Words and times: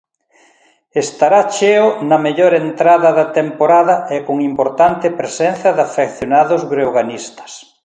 Estará 1.03 1.39
cheo 1.55 1.87
na 2.09 2.17
mellor 2.25 2.53
entrada 2.65 3.09
da 3.19 3.25
temporada 3.39 3.95
e 4.15 4.17
con 4.27 4.37
importante 4.51 5.07
presenza 5.19 5.69
de 5.75 5.81
afeccionados 5.87 6.61
breoganistas. 6.73 7.51